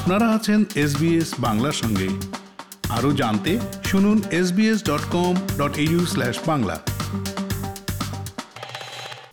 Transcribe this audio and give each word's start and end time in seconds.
আপনারা 0.00 0.28
আছেন 0.28 0.64
এসবিএস 0.74 1.34
বাংলার 1.38 1.72
সঙ্গে। 1.72 2.08
আরও 2.88 3.12
জানতে 3.12 3.58
শুনুন 3.84 4.22
SBS 4.30 4.84
dot 4.84 5.00
com 5.12 5.34
dot 5.58 5.78
Bangla. 6.46 6.78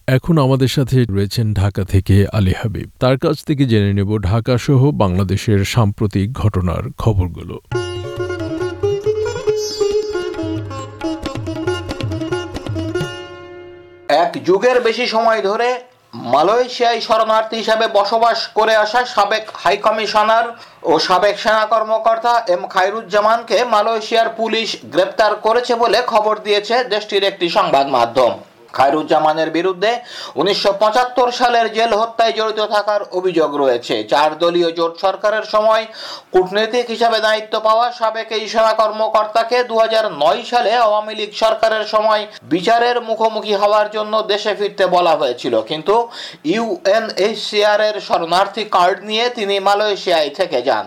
এখন 0.08 0.38
আমাদের 0.38 0.68
সাথে 0.68 1.04
রয়েছেন 1.04 1.54
ঢাকা 1.54 1.84
থেকে 1.84 2.26
আলী 2.34 2.54
হাবিব। 2.64 2.90
তার 3.00 3.18
কাছ 3.18 3.44
থেকে 3.44 3.66
জেনে 3.66 3.94
নেব 3.94 4.18
ঢাকা 4.22 4.58
সহ 4.58 4.92
বাংলাদেশের 4.92 5.66
সাম্প্রতিক 5.66 6.34
ঘটনার 6.34 6.92
খবরগুলো। 6.98 7.62
এক 14.08 14.32
যুগের 14.46 14.82
বেশি 14.82 15.08
সময় 15.08 15.42
ধরে 15.42 15.80
মালয়েশিয়ায় 16.26 17.02
শরণার্থী 17.02 17.56
হিসাবে 17.58 17.86
বসবাস 18.00 18.40
করে 18.56 18.74
আসা 18.76 19.02
সাবেক 19.06 19.46
হাইকমিশনার 19.64 20.46
ও 20.84 20.94
সাবেক 21.00 21.36
সেনা 21.40 21.66
কর্মকর্তা 21.66 22.34
এম 22.48 22.64
খাইরুজ্জামানকে 22.68 23.58
মালয়েশিয়ার 23.66 24.30
পুলিশ 24.40 24.70
গ্রেপ্তার 24.94 25.32
করেছে 25.46 25.74
বলে 25.76 26.00
খবর 26.08 26.36
দিয়েছে 26.46 26.76
দেশটির 26.84 27.24
একটি 27.24 27.48
সংবাদ 27.50 27.86
মাধ্যম। 27.88 28.32
খায়রুজ্জামানের 28.78 29.50
বিরুদ্ধে 29.58 29.92
উনিশশো 30.40 30.72
পঁচাত্তর 30.82 31.30
সালের 31.40 31.68
জেল 31.78 31.92
হত্যায় 32.02 32.34
জড়িত 32.38 32.62
থাকার 32.74 33.02
অভিযোগ 33.18 33.50
রয়েছে। 33.64 33.96
চার 34.12 34.30
দলীয় 34.42 34.70
জোট 34.78 34.94
সরকারের 35.04 35.46
সময় 35.54 35.84
কূটনীতিক 36.34 36.86
হিসাবে 36.94 37.18
দায়িত্ব 37.28 37.54
পাওয়া 37.68 37.86
সাবেক 38.00 38.30
এই 38.38 38.46
সেনা 38.54 38.74
কর্মকর্তাকে 38.82 39.58
দু 39.70 39.76
হাজার 39.84 40.06
নয় 40.24 40.42
সালে 40.52 40.72
আওয়ামী 40.86 41.14
লীগ 41.20 41.32
সরকারের 41.44 41.86
সময় 41.94 42.24
বিচারের 42.54 42.98
মুখোমুখি 43.08 43.56
হওয়ার 43.62 43.88
জন্য 43.96 44.14
দেশে 44.34 44.54
ফিরতে 44.60 44.86
বলা 44.96 45.14
হয়েছিল। 45.22 45.54
কিন্তু 45.70 45.96
ইউএনএইচসিআর 46.54 47.82
এর 47.90 47.98
শরণার্থী 48.08 48.64
কার্ড 48.76 48.98
নিয়ে 49.10 49.26
তিনি 49.38 49.56
মালয়েশিয়ায় 49.68 50.32
থেকে 50.40 50.60
যান। 50.68 50.86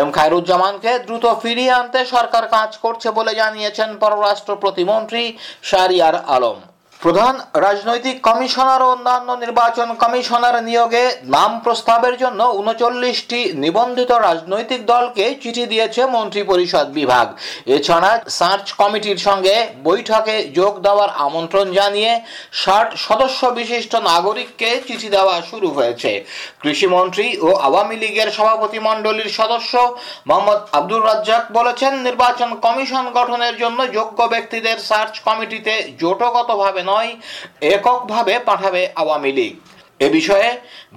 এম 0.00 0.08
খায়রুজ্জামানকে 0.16 0.92
দ্রুত 1.06 1.24
ফিরিয়ে 1.42 1.74
আনতে 1.78 2.00
সরকার 2.14 2.44
কাজ 2.56 2.70
করছে 2.84 3.08
বলে 3.18 3.32
জানিয়েছেন 3.40 3.88
পররাষ্ট্র 4.02 4.52
প্রতিমন্ত্রী 4.62 5.22
শারিয়ার 5.70 6.16
আলম। 6.36 6.58
প্রধান 7.04 7.34
রাজনৈতিক 7.66 8.16
কমিশনার 8.28 8.80
ও 8.86 8.88
অন্যান্য 8.94 9.28
নির্বাচন 9.44 9.88
কমিশনার 10.02 10.56
নিয়োগে 10.68 11.04
নাম 11.36 11.50
প্রস্তাবের 11.64 12.14
জন্য 12.22 12.40
উনচল্লিশটি 12.60 13.40
নিবন্ধিত 13.62 14.10
রাজনৈতিক 14.28 14.80
দলকে 14.92 15.24
চিঠি 15.42 15.64
দিয়েছে 15.72 16.00
মন্ত্রী 16.16 16.42
পরিষদ 16.50 16.86
বিভাগ। 16.98 17.26
এছাড়া 17.76 18.10
সার্চ 18.38 18.66
কমিটির 18.80 19.18
সঙ্গে 19.26 19.54
বৈঠকে 19.88 20.36
যোগ 20.58 20.72
দেওয়ার 20.86 21.10
আমন্ত্রণ 21.26 21.66
জানিয়ে 21.78 22.12
ষাট 22.62 22.88
সদস্য 23.06 23.40
বিশিষ্ট 23.58 23.92
নাগরিককে 24.10 24.68
চিঠি 24.86 25.08
দেওয়া 25.16 25.36
শুরু 25.50 25.68
হয়েছে। 25.76 26.10
কৃষিমন্ত্রী 26.62 27.26
ও 27.46 27.48
আওয়ামী 27.68 27.96
লীগের 28.02 28.28
সভাপতি 28.36 28.78
মণ্ডলীর 28.86 29.30
সদস্য 29.38 29.72
মোহাম্মদ 30.28 30.60
আব্দুর 30.78 31.02
রাজ্জাক 31.08 31.42
বলেছেন, 31.58 31.92
নির্বাচন 32.06 32.50
কমিশন 32.64 33.04
গঠনের 33.18 33.54
জন্য 33.62 33.78
যোগ্য 33.96 34.18
ব্যক্তিদের 34.32 34.76
সার্চ 34.88 35.14
কমিটিতে 35.26 35.72
জোটগতভাবে 36.00 36.80
নয় 36.82 36.92
এককভাবে 37.74 38.34
পাঠাবে 38.48 38.82
আওয়ামী 39.02 39.32
লীগ। 39.38 39.54
এ 40.06 40.08
বিষয়ে 40.18 40.48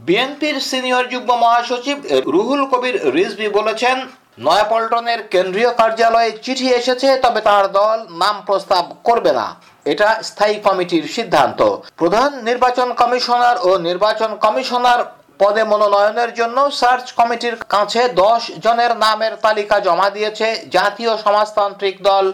বিএনপির 0.07 0.57
সিনিয়র 0.69 1.05
যুগ্ম 1.13 1.31
মহাসচিব 1.43 1.97
রুহুল 2.33 2.63
কবির 2.71 2.95
রিজভি 3.15 3.47
বলেছেন, 3.57 3.97
নয়াপল্টনের 4.45 5.19
কেন্দ্রীয় 5.33 5.71
কার্যালয়ে 5.79 6.31
চিঠি 6.45 6.67
এসেছে, 6.79 7.09
তবে 7.23 7.41
তার 7.41 7.65
দল 7.77 7.97
নাম 8.21 8.35
প্রস্তাব 8.47 8.85
করবে 9.07 9.31
না। 9.39 9.47
এটা 9.91 10.09
স্থায়ী 10.29 10.55
কমিটির 10.67 11.05
সিদ্ধান্ত। 11.15 11.59
প্রধান 12.01 12.29
নির্বাচন 12.49 12.87
কমিশনার 13.01 13.57
ও 13.67 13.69
নির্বাচন 13.87 14.31
কমিশনার 14.45 15.01
পদে 15.39 15.63
মনোনয়নের 15.71 16.31
জন্য 16.39 16.57
সার্চ 16.79 17.05
কমিটির 17.19 17.55
কাছে 17.75 18.01
দশ 18.23 18.41
জনের 18.65 18.91
নামের 19.05 19.33
তালিকা 19.45 19.77
জমা 19.79 20.07
দিয়েছে 20.09 20.47
জাতীয় 20.75 21.11
সমাজতান্ত্রিক 21.25 21.95
দল 22.09 22.25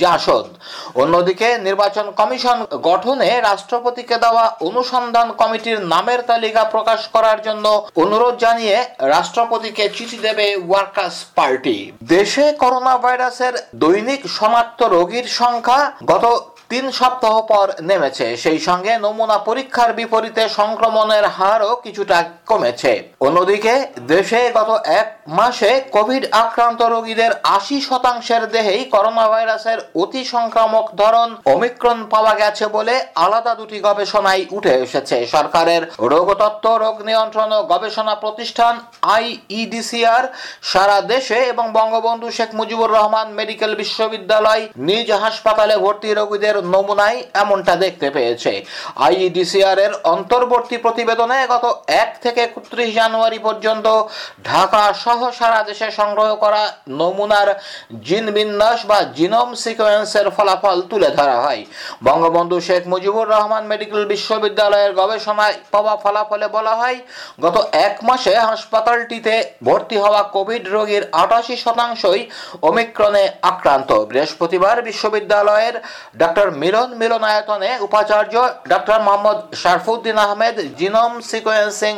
জাসদ। 0.00 0.46
অন্যদিকে 1.02 1.48
নির্বাচন 1.66 2.06
কমিশন 2.20 2.58
গঠনে 2.88 3.30
রাষ্ট্রপতিকে 3.40 4.16
দেওয়া 4.24 4.44
অনুসন্ধান 4.68 5.28
কমিটির 5.40 5.78
নামের 5.92 6.20
তালিকা 6.30 6.62
প্রকাশ 6.74 7.00
করার 7.14 7.38
জন্য 7.46 7.66
অনুরোধ 8.02 8.34
জানিয়ে 8.44 8.76
রাষ্ট্রপতিকে 9.14 9.84
চিঠি 9.96 10.18
দেবে 10.26 10.46
ওয়ার্কার্স 10.58 11.16
পার্টি। 11.36 11.78
দেশে 12.14 12.44
করোনা 12.62 12.94
ভাইরাসের 13.04 13.54
দৈনিক 13.82 14.22
শনাক্ত 14.36 14.80
রোগীর 14.96 15.26
সংখ্যা 15.40 15.80
গত 16.06 16.24
তিন 16.70 16.84
সপ্তাহ 17.00 17.34
পর 17.52 17.66
নেমেছে। 17.88 18.26
সেই 18.36 18.60
সঙ্গে 18.68 18.92
নমুনা 19.04 19.38
পরীক্ষার 19.48 19.90
বিপরীতে 19.98 20.42
সংক্রমণের 20.58 21.24
হারও 21.36 21.70
কিছুটা 21.84 22.18
কমেছে। 22.46 22.92
অন্যদিকে, 23.26 23.74
দেশে 24.14 24.40
গত 24.58 24.70
এক 25.00 25.08
মাসে 25.38 25.70
কোভিড 25.96 26.24
আক্রান্ত 26.44 26.80
রোগীদের 26.94 27.32
আশি 27.56 27.78
শতাংশের 27.88 28.42
দেহেই 28.54 28.82
করোনা 28.84 29.26
ভাইরাসের 29.32 29.78
অতি 30.02 30.22
সংক্রামক 30.24 30.86
ধরন 30.96 31.28
অমিক্রণ 31.54 31.98
পাওয়া 32.12 32.34
গেছে 32.34 32.64
বলে 32.76 32.94
আলাদা 33.24 33.52
দুটি 33.54 33.78
গবেষণায় 33.80 34.42
উঠে 34.50 34.72
এসেছে। 34.84 35.16
সরকারের 35.26 35.82
রোগতত্ত্ব, 36.12 36.66
রোগ 36.76 36.96
নিয়ন্ত্রণ 37.08 37.50
ও 37.52 37.60
গবেষণা 37.72 38.14
প্রতিষ্ঠান 38.14 38.74
আইইডিসিআর 39.16 40.24
সারা 40.62 40.98
দেশে 41.12 41.38
এবং 41.52 41.66
বঙ্গবন্ধু 41.78 42.28
শেখ 42.30 42.50
মুজিবুর 42.58 42.90
রহমান 42.90 43.26
মেডিকেল 43.38 43.72
বিশ্ববিদ্যালয় 43.82 44.62
নিজ 44.88 45.08
হাসপাতালে 45.24 45.74
ভর্তি 45.84 46.10
রোগীদের 46.12 46.55
নমুনায় 46.74 47.18
এমনটা 47.42 47.74
দেখতে 47.84 48.08
পেয়েছে। 48.10 48.52
আইইডিসিআর 49.06 49.78
এর 49.86 49.92
অন্তর্বর্তী 50.14 50.76
প্রতিবেদনে 50.84 51.38
গত 51.54 51.64
এক 52.02 52.10
থেকে 52.22 52.40
একত্রিশ 52.46 52.88
জানুয়ারি 52.94 53.38
পর্যন্ত 53.38 53.86
ঢাকা 54.44 54.82
সহ 55.04 55.20
সারা 55.38 55.60
দেশে 55.68 55.88
সংগ্রহ 55.90 56.30
করা 56.34 56.62
নমুনার 57.00 57.48
জিন 58.06 58.26
বিন্যাস 58.36 58.78
বা 58.90 58.98
জিনোম 59.16 59.50
সিকোয়েন্সের 59.62 60.26
ফলাফল 60.36 60.78
তুলে 60.90 61.10
ধরা 61.18 61.36
হয়। 61.44 61.62
বঙ্গবন্ধু 62.04 62.56
শেখ 62.66 62.82
মুজিবুর 62.92 63.28
রহমান 63.28 63.64
মেডিকেল 63.72 64.02
বিশ্ববিদ্যালয়ের 64.12 64.92
গবেষণায় 65.00 65.56
পাওয়া 65.70 65.94
ফলাফলে 65.96 66.46
বলা 66.56 66.74
হয়, 66.80 66.98
গত 67.44 67.56
এক 67.86 67.96
মাসে 68.08 68.34
হাসপাতালটিতে 68.48 69.34
ভর্তি 69.64 69.96
হওয়া 70.04 70.22
কোভিড 70.36 70.64
রোগীর 70.68 71.04
আটাশি 71.22 71.56
শতাংশই 71.56 72.22
অমিক্রণে 72.68 73.24
আক্রান্ত। 73.50 73.90
বৃহস্পতিবার 74.10 74.76
বিশ্ববিদ্যালয়ের 74.82 75.74
ডক্টর 76.18 76.45
মিলন 76.62 76.88
মিলনায়তনে 77.00 77.70
উপাচার্য 77.86 78.34
doctor 78.72 78.98
Mohammad 79.06 79.38
Sharfuddin 79.62 80.18
Ahmed 80.26 80.56
genome 80.80 81.12
sequencing 81.30 81.94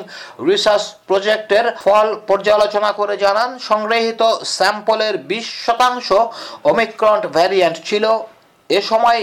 research 0.48 0.84
প্রজেক্টের 1.08 1.66
ফল 1.84 2.06
পর্যালোচনা 2.28 2.90
করে 3.00 3.14
জানান, 3.24 3.50
সংগৃহীত 3.70 4.22
স্যাম্পলের 4.56 5.14
বিশ 5.30 5.46
শতাংশ 5.64 6.08
ওমিক্রন 6.70 7.20
ভ্যারিয়েন্ট 7.36 7.76
ছিল। 7.88 8.04
এ 8.70 8.80
সময় 8.90 9.20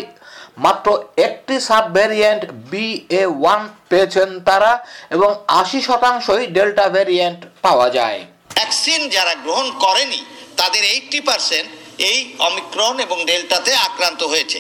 মাত্র 0.66 0.88
একটি 1.28 1.56
sub 1.68 1.86
variant 1.98 2.42
B 2.72 2.88
A 3.22 3.24
one 3.40 3.62
পেয়েছেন 3.92 4.30
তারা 4.50 4.72
এবং 5.16 5.30
আশি 5.62 5.80
শতাংশই 5.88 6.44
ডেল্টা 6.56 6.86
ভ্যারিয়েন্ট 6.96 7.40
পাওয়া 7.66 7.88
যায়। 7.98 8.20
ভ্যাকসিন 8.58 9.02
যারা 9.16 9.34
গ্রহণ 9.46 9.68
করেনি, 9.84 10.22
তাদের 10.60 10.84
এইটটি 10.94 11.20
পার্সেন্ট 11.30 11.70
এই 12.10 12.20
অমিক্রন 12.50 12.96
এবং 13.06 13.18
ডেল্টাতে 13.30 13.72
আক্রান্ত 13.88 14.22
হয়েছে। 14.32 14.60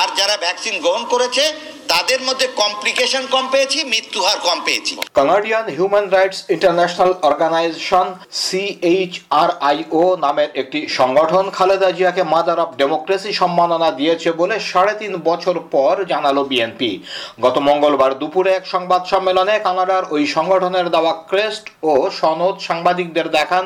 আর 0.00 0.08
যারা 0.18 0.36
ভ্যাকসিন 0.44 0.74
গ্রহণ 0.84 1.02
করেছে, 1.12 1.44
তাদের 1.92 2.20
মধ্যে 2.28 2.46
কমপ্লিকেশন 2.62 3.24
কম 3.34 3.44
পেয়েছি, 3.52 3.78
মৃত্যু 3.92 4.18
হার 4.26 4.38
কম 4.46 4.58
পেয়েছি। 4.66 4.94
Canadian 5.18 5.66
human 5.76 6.06
rights 6.16 6.40
international 6.54 7.12
organization 7.28 8.06
CHRIO 8.44 10.04
নামের 10.24 10.50
একটি 10.62 10.80
সংগঠন 10.98 11.44
খালেদা 11.56 11.90
জিয়াকে 11.96 12.22
মাদার 12.34 12.58
অফ 12.64 12.70
ডেমোক্রেসি 12.80 13.30
সম্মাননা 13.40 13.88
দিয়েছে 14.00 14.28
বলে 14.40 14.56
সাড়ে 14.70 14.94
তিন 15.00 15.12
বছর 15.28 15.56
পর 15.74 15.94
জানালো 16.12 16.42
বিএনপি 16.50 16.90
গত 17.44 17.56
মঙ্গলবার 17.68 18.12
দুপুরে 18.20 18.50
এক 18.54 18.64
সংবাদ 18.74 19.02
সম্মেলনে 19.12 19.54
কানাডার 19.66 20.04
ওই 20.14 20.22
সংগঠনের 20.36 20.86
দেওয়া 20.94 21.12
ক্রেস্ট 21.30 21.64
ও 21.90 21.92
সনদ 22.20 22.56
সাংবাদিকদের 22.68 23.26
দেখান 23.38 23.64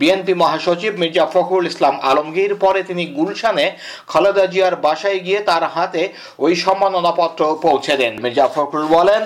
বিএনপি 0.00 0.34
মহাসচিব 0.42 0.92
মির্জা 1.02 1.26
ফখরুল 1.34 1.66
ইসলাম 1.72 1.94
আলমগীর। 2.10 2.52
পরে 2.64 2.80
তিনি 2.88 3.04
গুলশানে 3.18 3.66
খালেদা 4.12 4.44
জিয়ার 4.52 4.74
বাসায় 4.86 5.20
গিয়ে 5.26 5.40
তার 5.48 5.55
হাতে 5.76 6.02
ওই 6.44 6.52
সম্মাননাপত্র 6.64 7.40
পৌঁছে 7.66 7.94
দেন। 8.00 8.14
মির্জা 8.22 8.46
ফখরুল 8.54 8.86
বলেন, 8.96 9.22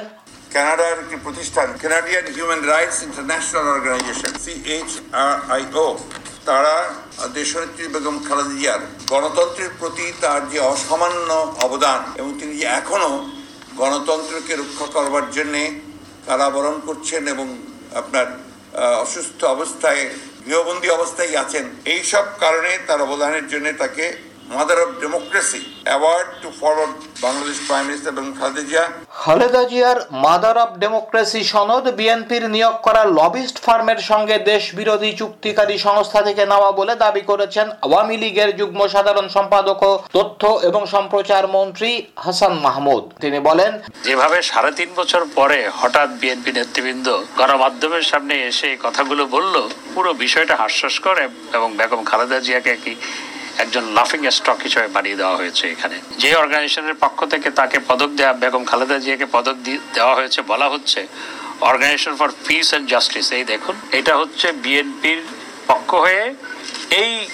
কানাডার 0.55 1.01
একটি 1.05 1.17
প্রতিষ্ঠান 1.27 1.69
Canadian 1.83 2.27
human 2.35 2.63
rights 2.73 2.99
international 3.07 3.67
organization 3.77 4.33
CHRIO 4.45 5.89
তারা 6.49 6.75
দেশনেত্রী 7.39 7.85
বেগম 7.95 8.17
খালেদা 8.27 8.55
জিয়ার 8.59 8.83
গণতন্ত্রের 9.13 9.73
প্রতি 9.81 10.07
তার 10.23 10.41
যে 10.53 10.59
অসামান্য 10.73 11.31
অবদান 11.67 12.01
এবং 12.21 12.31
তিনি 12.41 12.53
যে 12.61 12.67
এখনও 12.81 13.13
গণতন্ত্রকে 13.81 14.53
রক্ষা 14.63 14.87
করবার 14.97 15.27
জন্যে 15.37 15.63
কারাবরণ 16.27 16.77
করছেন 16.87 17.23
এবং 17.35 17.47
আপনার 18.01 18.27
অসুস্থ 19.05 19.41
অবস্থায়, 19.55 20.03
গৃহবন্দী 20.47 20.89
অবস্থায় 20.99 21.33
আছেন 21.43 21.65
এই 21.93 22.03
সব 22.13 22.27
কারণে 22.43 22.71
তার 22.87 23.01
অবদানের 23.07 23.47
জন্য 23.53 23.67
তাকে 23.83 24.05
mother 24.51 24.79
of 24.85 24.91
democracy 25.01 25.61
award 25.85 26.29
to 26.43 26.49
forward 26.61 26.95
Bangladesh 27.23 27.57
prime 27.67 27.85
minister 27.87 28.13
Begum 28.13 28.33
Khaleda 28.39 28.63
Zia 28.65 28.85
Khaleda 29.21 29.63
জিয়ার 29.65 29.99
মাদার 30.25 30.57
অব 30.59 30.71
ডেমোক্রেসি 30.79 31.41
সনদ 31.45 31.85
বিএনপির 31.99 32.45
নিয়োগ 32.51 32.75
করা 32.83 33.03
লবিস্ট 33.19 33.57
ফার্মের 33.65 34.01
সঙ্গে 34.11 34.37
দেশ 34.51 34.63
বিরোধী 34.75 35.11
চুক্তিকারী 35.13 35.77
সংস্থা 35.79 36.21
থেকে 36.23 36.43
নেওয়া 36.47 36.71
বলে 36.73 36.95
দাবি 36.97 37.23
করেছেন 37.23 37.67
আওয়ামী 37.87 38.17
লীগের 38.17 38.51
যুগ্ম 38.57 38.81
সাধারণ 38.89 39.27
সম্পাদক 39.29 39.79
ও 39.83 39.93
তথ্য 40.13 40.41
এবং 40.69 40.83
সম্প্রচার 40.87 41.43
মন্ত্রী 41.49 41.91
হাসান 42.17 42.53
মাহমুদ। 42.59 43.03
তিনি 43.21 43.39
বলেন 43.41 43.73
যেভাবে 44.05 44.39
সাড়ে 44.43 44.71
তিন 44.73 44.91
বছর 44.97 45.23
পরে 45.35 45.59
হঠাৎ 45.81 46.09
বিএনপি 46.21 46.51
নেতৃবৃন্দ 46.53 47.07
গণমাধ্যমের 47.39 48.05
সামনে 48.05 48.35
এসে 48.45 48.67
এই 48.71 48.79
কথাগুলো 48.83 49.23
বলল 49.27 49.55
পুরো 49.95 50.11
বিষয়টা 50.17 50.55
হাস্যস্কর 50.57 51.17
এব- 51.19 51.39
এবং 51.53 51.69
বেগম 51.77 52.01
খালেদা 52.05 52.39
জিয়াকে 52.41 52.75
কি 52.77 52.93
একজন 53.59 53.85
লাফিং 53.85 54.31
স্টক 54.31 54.59
হিসেবে 54.63 54.89
বানিয়ে 54.89 55.17
দেওয়া 55.17 55.37
হয়েছে 55.37 55.71
এখানে। 55.71 56.01
যে 56.19 56.35
অর্গানাইজেশনের 56.35 56.95
পক্ষ 56.95 57.25
থেকে 57.25 57.51
তাকে 57.51 57.79
পদক 57.89 58.09
দেওয়া 58.09 58.33
বেগম 58.33 58.65
খালেদা 58.65 58.99
জিয়াকে 58.99 59.27
পদক 59.27 59.57
দেওয়া 59.95 60.15
হয়েছে 60.15 60.43
বলা 60.43 60.69
হচ্ছে, 60.69 61.07
organization 61.61 62.17
for 62.17 62.31
peace 62.47 62.69
and 62.71 62.89
justice. 62.89 63.33
এই 63.33 63.45
দেখুন, 63.45 63.75
এটা 63.93 64.17
হচ্ছে 64.17 64.53
বিএনপির 64.53 65.21
পক্ষ 65.67 65.95
হয়ে 65.95 66.35
এই 66.91 67.29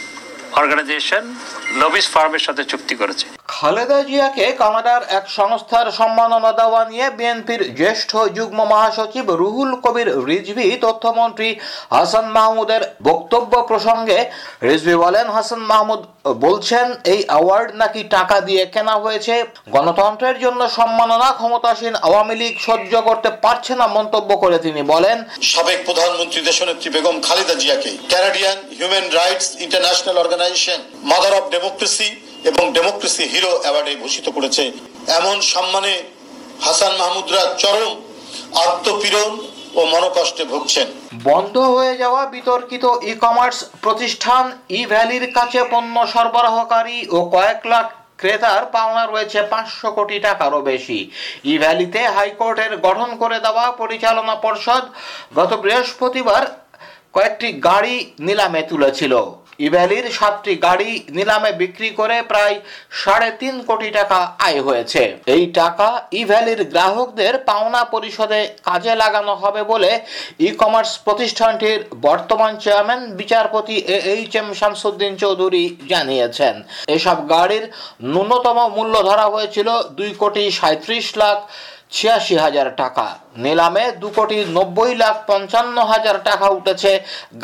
অর্গানাইজেশন 0.53 1.35
লবিস 1.81 2.09
ফার্মের 2.09 2.39
সাথে 2.39 2.65
চুক্তি 2.65 2.95
করেছে। 2.95 3.36
খালেদা 3.55 3.99
জিয়াকে 4.09 4.47
কানাডার 4.61 5.03
এক 5.19 5.25
সংস্থার 5.39 5.87
সম্মাননা 6.01 6.51
দেওয়া 6.61 6.83
নিয়ে 6.91 7.07
বিএনপির 7.19 7.63
জ্যেষ্ঠ 7.81 8.11
যুগ্ম 8.37 8.59
মহাসচিব 8.73 9.27
রুহুল 9.43 9.73
কবির 9.85 10.09
রিজভি 10.29 10.67
তথ্যমন্ত্রী 10.85 11.49
হাসান 11.97 12.27
মাহমুদের 12.37 12.83
বক্তব্য 13.09 13.53
প্রসঙ্গে 13.71 14.19
রিজভি 14.69 14.95
বলেন, 15.05 15.27
হাসান 15.37 15.63
মাহমুদ 15.71 16.01
বলছেন, 16.45 16.87
এই 17.13 17.21
অ্যাওয়ার্ড 17.29 17.69
নাকি 17.81 18.01
টাকা 18.17 18.37
দিয়ে 18.49 18.63
কেনা 18.75 18.95
হয়েছে। 19.05 19.35
গণতন্ত্রের 19.75 20.37
জন্য 20.45 20.61
সম্মাননা 20.79 21.29
ক্ষমতাসীন 21.39 21.95
আওয়ামী 22.07 22.35
লীগ 22.41 22.55
সহ্য 22.67 22.93
করতে 23.09 23.31
পারছে 23.45 23.73
না 23.81 23.87
মন্তব্য 23.97 24.31
করে 24.43 24.57
তিনি 24.67 24.83
বলেন, 24.93 25.17
সাবেক 25.53 25.79
প্রধানমন্ত্রী 25.89 26.41
দেশনেত্রী 26.51 26.89
বেগম 26.95 27.17
খালেদা 27.27 27.55
জিয়াকে 27.63 27.91
Canadian 28.11 28.59
human 28.79 29.07
rights 29.19 29.49
international 29.65 30.17
organization 30.25 30.81
mother 31.11 31.35
of 31.39 31.45
democracy 31.55 32.09
এবং 32.51 32.65
ডেমোক্রেসি 32.77 33.25
হিরো 33.33 33.53
অ্যাওয়ার্ডে 33.63 33.93
ভূষিত 34.03 34.27
করেছে 34.37 34.63
এমন 35.19 35.37
সম্মানে 35.53 35.95
হাসান 36.65 36.93
মাহমুদরা 37.01 37.43
চরম 37.63 37.93
আত্মপীড়ন 38.65 39.33
ও 39.79 39.81
মনোকষ্টে 39.93 40.45
ভুগছেন। 40.53 40.89
বন্ধ 41.29 41.55
হয়ে 41.75 41.95
যাওয়া 42.03 42.23
বিতর্কিত 42.35 42.85
ই 43.11 43.13
কমার্স 43.25 43.59
প্রতিষ্ঠান 43.85 44.45
ই 44.79 44.81
ভ্যালির 44.93 45.27
কাছে 45.37 45.61
পণ্য 45.73 45.97
সরবরাহকারী 46.15 46.99
ও 47.17 47.19
কয়েক 47.35 47.61
লাখ 47.73 47.87
ক্রেতার 48.21 48.63
পাওনা 48.75 49.05
রয়েছে 49.07 49.39
পাঁচশো 49.53 49.89
কোটি 49.97 50.17
টাকারও 50.27 50.61
বেশি। 50.71 50.99
ই 51.45 51.55
ভ্যালিতে 51.63 52.01
হাইকোর্টের 52.17 52.73
গঠন 52.87 53.11
করে 53.23 53.39
দেওয়া 53.47 53.67
পরিচালনা 53.83 54.35
পর্ষদ 54.45 54.85
গত 55.39 55.53
বৃহস্পতিবার 55.63 56.43
কয়েকটি 57.15 57.49
গাড়ি 57.69 57.97
নিলামে 58.27 58.63
তুলেছিল। 58.71 59.15
ইভ্যালির 59.59 60.07
সাতটি 60.19 60.53
গাড়ি 60.67 60.91
নিলামে 61.17 61.51
বিক্রি 61.63 61.91
করে 62.01 62.17
প্রায় 62.33 62.57
সাড়ে 63.03 63.29
তিন 63.41 63.55
কোটি 63.69 63.89
টাকা 63.99 64.19
আয় 64.47 64.61
হয়েছে। 64.67 65.03
এই 65.35 65.45
টাকা 65.61 65.89
ইভ্যালির 66.23 66.61
গ্রাহকদের 66.73 67.35
পাওনা 67.51 67.83
পরিশোধে 67.95 68.41
কাজে 68.69 68.93
লাগানো 69.03 69.35
হবে 69.43 69.63
বলে 69.73 69.91
ই 70.47 70.49
কমার্স 70.61 70.93
প্রতিষ্ঠানটির 71.07 71.81
বর্তমান 72.07 72.53
চেয়ারম্যান 72.63 73.01
বিচারপতি 73.21 73.77
A 73.97 73.99
H 74.15 74.33
M 74.41 74.49
Shamsuddin 74.61 75.13
Chowdhury 75.23 75.65
জানিয়েছেন। 75.93 76.55
এসব 76.97 77.19
গাড়ির 77.35 77.65
ন্যূনতম 78.13 78.59
মূল্য 78.77 78.95
ধরা 79.09 79.27
হয়েছিল 79.35 79.69
দুই 79.99 80.11
কোটি 80.23 80.45
সাঁত্রিশ 80.61 81.07
লাখ 81.23 81.39
ছিয়াশি 81.95 82.37
হাজার 82.45 82.69
টাকা। 82.83 83.07
নিলামে 83.45 83.85
দু 84.03 84.09
কোটি 84.17 84.39
নব্বই 84.57 84.93
লাখ 85.03 85.17
পঞ্চান্ন 85.31 85.77
হাজার 85.93 86.17
টাকা 86.29 86.47
উঠেছে 86.59 86.93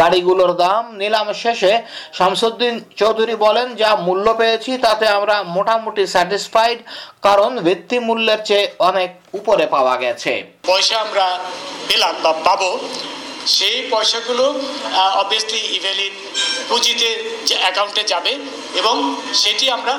গাড়িগুলোর 0.00 0.52
দাম। 0.62 0.82
নিলাম 1.00 1.26
শেষে 1.42 1.72
শামসুদ্দিন 2.18 2.74
চৌধুরী 3.00 3.34
বলেন, 3.44 3.66
যা 3.82 3.90
মূল্য 4.06 4.26
পেয়েছি 4.40 4.72
তাতে 4.86 5.06
আমরা 5.18 5.36
মোটামুটি 5.56 6.02
স্যাটিসফাইড, 6.14 6.78
কারণ 7.26 7.50
ভিত্তি 7.66 7.98
মূল্যের 8.06 8.40
চেয়ে 8.48 8.66
অনেক 8.88 9.10
উপরে 9.38 9.64
পাওয়া 9.74 9.94
গেছে। 10.02 10.32
পয়সা 10.70 10.96
আমরা 11.04 11.26
পেলাম 11.88 12.14
বা 12.24 12.32
পাবো 12.46 12.70
সেই 13.46 13.88
পয়সাগুলো 13.90 14.44
অবভিয়াসলি 15.20 15.60
ইভ্যালির 15.76 16.12
পুঁজিতে 16.68 17.08
যে 17.46 17.54
অ্যাকাউন্টে 17.58 18.02
যাবে 18.04 18.38
এবং 18.74 19.16
সেটি 19.34 19.70
আমরা 19.70 19.98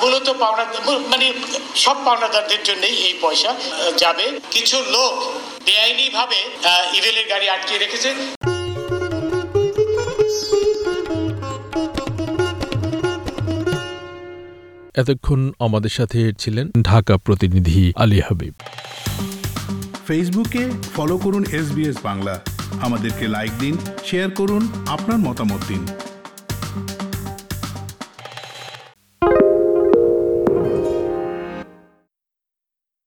মূলত 0.00 0.30
পাওনা 0.30 0.64
মানে 1.08 1.32
সব 1.74 1.96
পাওনাদারদের 2.04 2.58
জন্যই 2.64 2.96
এই 3.08 3.14
পয়সা 3.20 3.54
যাবে। 3.98 4.40
কিছু 4.50 4.76
লোক 4.90 5.14
বেআইনিভাবে 5.64 6.40
ইভেলের 6.92 7.28
গাড়ি 7.28 7.48
আটকে 7.48 7.78
রেখেছে। 7.78 8.14
এতক্ষণ 14.94 15.52
আমাদের 15.58 15.90
সাথে 15.90 16.32
ছিলেন 16.38 16.70
ঢাকা 16.82 17.16
প্রতিনিধি 17.16 17.92
আলী 17.96 18.20
হাবিব। 18.20 18.54
ফেসবুকে 20.06 20.70
ফলো 20.96 21.18
করুন 21.18 21.44
এস 21.44 21.96
বাংলা 22.02 22.40
আমাদেরকে 22.80 23.28
লাইক 23.28 23.52
দিন 23.58 23.74
শেয়ার 24.04 24.30
করুন 24.30 24.68
আপনার 24.86 25.18
মতামত 25.18 25.60
দিন। 25.68 25.82